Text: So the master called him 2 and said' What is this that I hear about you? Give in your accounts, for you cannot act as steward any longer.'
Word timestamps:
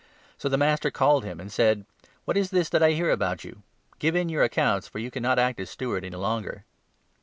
So 0.39 0.49
the 0.49 0.57
master 0.57 0.89
called 0.89 1.23
him 1.23 1.37
2 1.37 1.41
and 1.43 1.51
said' 1.51 1.85
What 2.25 2.35
is 2.35 2.49
this 2.49 2.69
that 2.69 2.81
I 2.81 2.93
hear 2.93 3.11
about 3.11 3.43
you? 3.43 3.61
Give 3.99 4.15
in 4.15 4.29
your 4.29 4.41
accounts, 4.41 4.87
for 4.87 4.97
you 4.97 5.11
cannot 5.11 5.37
act 5.37 5.59
as 5.59 5.69
steward 5.69 6.03
any 6.03 6.17
longer.' 6.17 6.63